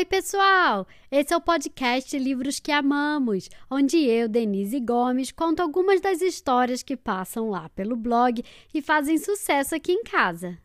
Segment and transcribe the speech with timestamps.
[0.00, 0.88] Oi, pessoal!
[1.10, 6.82] Esse é o podcast Livros que Amamos, onde eu, Denise Gomes, conto algumas das histórias
[6.82, 8.42] que passam lá pelo blog
[8.72, 10.56] e fazem sucesso aqui em casa.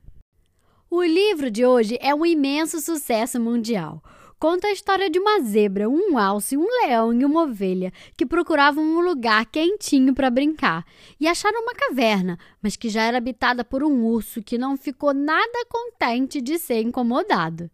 [0.90, 4.02] O livro de hoje é um imenso sucesso mundial.
[4.40, 8.86] Conta a história de uma zebra, um alce, um leão e uma ovelha que procuravam
[8.86, 10.86] um lugar quentinho para brincar
[11.20, 15.14] e acharam uma caverna, mas que já era habitada por um urso que não ficou
[15.14, 17.70] nada contente de ser incomodado.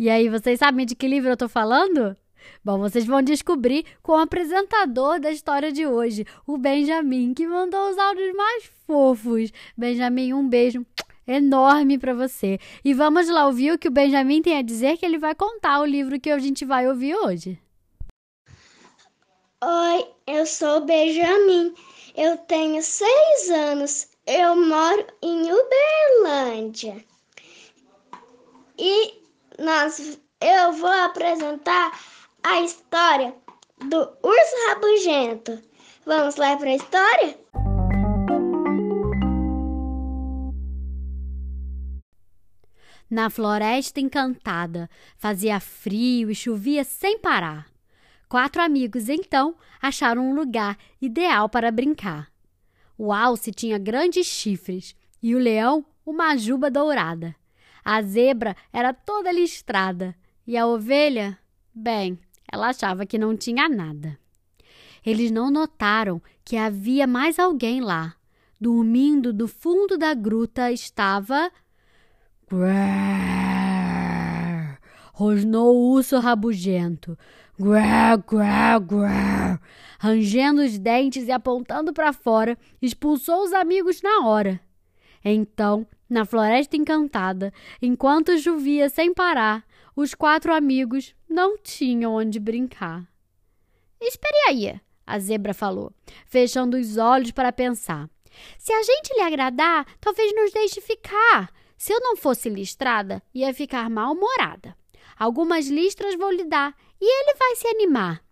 [0.00, 2.16] E aí, vocês sabem de que livro eu estou falando?
[2.64, 7.90] Bom, vocês vão descobrir com o apresentador da história de hoje, o Benjamin, que mandou
[7.90, 9.52] os áudios mais fofos.
[9.76, 10.86] Benjamin, um beijo
[11.26, 12.58] enorme para você.
[12.82, 15.80] E vamos lá ouvir o que o Benjamin tem a dizer, que ele vai contar
[15.80, 17.60] o livro que a gente vai ouvir hoje.
[19.62, 21.74] Oi, eu sou o Benjamin.
[22.16, 24.08] Eu tenho seis anos.
[24.26, 27.04] Eu moro em Uberlândia.
[28.78, 29.19] E
[29.60, 31.92] nós, eu vou apresentar
[32.42, 33.34] a história
[33.78, 35.62] do urso rabugento.
[36.06, 37.38] Vamos lá para a história?
[43.10, 44.88] Na floresta encantada,
[45.18, 47.66] fazia frio e chovia sem parar.
[48.28, 52.30] Quatro amigos então acharam um lugar ideal para brincar.
[52.96, 57.34] O alce tinha grandes chifres e o leão uma juba dourada.
[57.84, 60.14] A zebra era toda listrada
[60.46, 61.38] e a ovelha,
[61.74, 62.18] bem,
[62.50, 64.18] ela achava que não tinha nada.
[65.04, 68.14] Eles não notaram que havia mais alguém lá.
[68.60, 71.50] Dormindo do fundo da gruta estava.
[72.46, 72.68] Grrr,
[75.14, 77.16] rosnou o urso rabugento.
[77.58, 79.60] Grrr, grrr, grrr.
[79.98, 84.60] Rangendo os dentes e apontando para fora, expulsou os amigos na hora.
[85.24, 93.08] Então na floresta encantada, enquanto chovia sem parar, os quatro amigos não tinham onde brincar.
[94.00, 95.92] Espere aí, a zebra falou,
[96.26, 98.10] fechando os olhos para pensar.
[98.58, 101.52] Se a gente lhe agradar, talvez nos deixe ficar.
[101.76, 104.76] Se eu não fosse listrada, ia ficar mal-humorada.
[105.16, 108.24] Algumas listras vou lhe dar e ele vai se animar.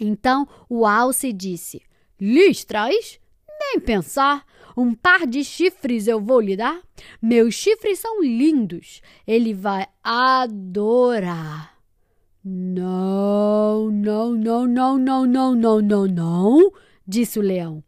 [0.00, 1.82] Então o alce disse:
[2.20, 3.18] Listras?
[3.60, 4.44] Nem pensar.
[4.78, 6.80] Um par de chifres eu vou lhe dar.
[7.20, 9.02] Meus chifres são lindos.
[9.26, 11.74] Ele vai adorar.
[12.44, 16.72] Não, não, não, não, não, não, não, não, não,
[17.04, 17.82] disse o leão.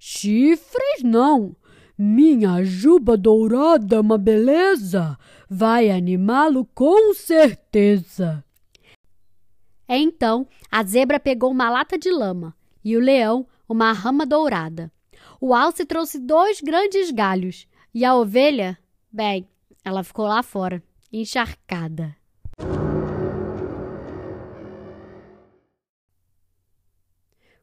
[0.00, 1.54] Chifres não.
[1.96, 5.16] Minha juba dourada é uma beleza.
[5.48, 8.44] Vai animá-lo com certeza.
[9.88, 12.52] Então a zebra pegou uma lata de lama
[12.84, 14.90] e o leão uma rama dourada.
[15.44, 18.78] O alce trouxe dois grandes galhos e a ovelha,
[19.10, 19.48] bem,
[19.84, 20.80] ela ficou lá fora,
[21.12, 22.16] encharcada.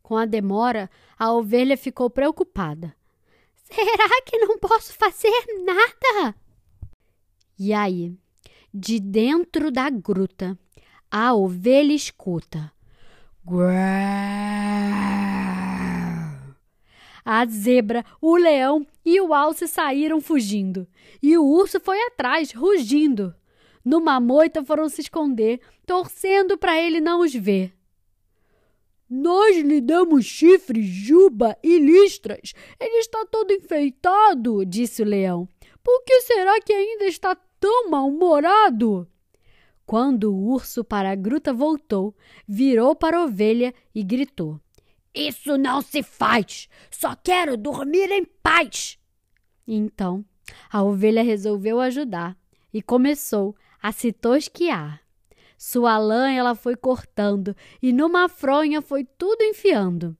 [0.03, 2.93] Com a demora, a ovelha ficou preocupada.
[3.55, 6.35] Será que não posso fazer nada?
[7.57, 8.13] E aí,
[8.73, 10.59] de dentro da gruta,
[11.09, 12.73] a ovelha escuta.
[17.39, 20.85] A zebra, o leão e o alce saíram fugindo,
[21.23, 23.33] e o urso foi atrás, rugindo.
[23.81, 27.73] Numa moita foram se esconder, torcendo para ele não os ver.
[29.09, 32.53] Nós lhe damos chifres, juba e listras.
[32.77, 35.47] Ele está todo enfeitado, disse o leão.
[35.81, 39.07] Por que será que ainda está tão mal-humorado?
[39.85, 42.13] Quando o urso para a gruta voltou,
[42.45, 44.59] virou para a ovelha e gritou:
[45.13, 46.69] isso não se faz.
[46.91, 48.97] Só quero dormir em paz.
[49.67, 50.23] Então,
[50.71, 52.37] a ovelha resolveu ajudar
[52.73, 55.01] e começou a se tosquiar.
[55.57, 60.17] Sua lã ela foi cortando e numa fronha foi tudo enfiando.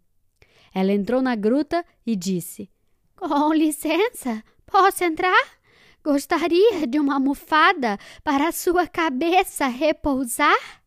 [0.74, 2.70] Ela entrou na gruta e disse:
[3.16, 5.60] Com licença, posso entrar?
[6.04, 10.82] Gostaria de uma almofada para a sua cabeça repousar?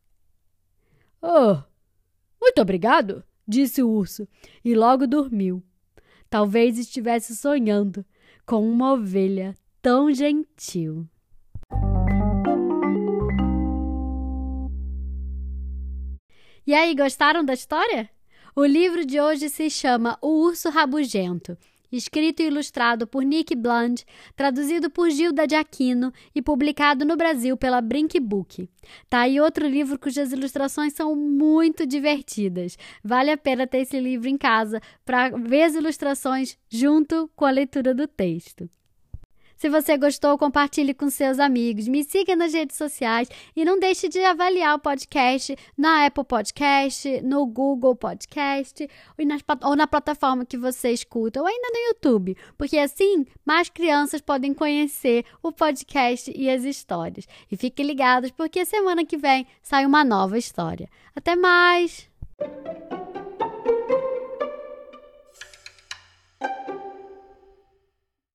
[1.21, 1.57] Oh,
[2.41, 4.27] muito obrigado, disse o urso,
[4.65, 5.63] e logo dormiu.
[6.31, 8.05] Talvez estivesse sonhando
[8.47, 11.07] com uma ovelha tão gentil.
[16.67, 18.09] E aí, gostaram da história?
[18.57, 21.59] O livro de hoje se chama O Urso Rabugento
[21.97, 24.05] escrito e ilustrado por Nick Bland,
[24.35, 28.69] traduzido por Gilda de Aquino e publicado no Brasil pela Brink Book.
[29.09, 32.77] Tá aí outro livro cujas ilustrações são muito divertidas.
[33.05, 37.51] Vale a pena ter esse livro em casa para ver as ilustrações junto com a
[37.51, 38.69] leitura do texto.
[39.63, 44.09] Se você gostou, compartilhe com seus amigos, me siga nas redes sociais e não deixe
[44.09, 48.91] de avaliar o podcast na Apple Podcast, no Google Podcast
[49.63, 54.53] ou na plataforma que você escuta, ou ainda no YouTube, porque assim mais crianças podem
[54.53, 57.29] conhecer o podcast e as histórias.
[57.49, 60.89] E fiquem ligados, porque semana que vem sai uma nova história.
[61.15, 62.11] Até mais!